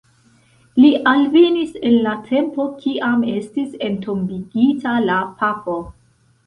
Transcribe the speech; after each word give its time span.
Li 0.79 0.89
alvenis 1.11 1.77
en 1.91 1.99
la 2.07 2.15
tempo, 2.31 2.65
kiam 2.81 3.29
estis 3.37 3.79
entombigita 3.91 5.01
la 5.09 5.21
papo. 5.45 5.81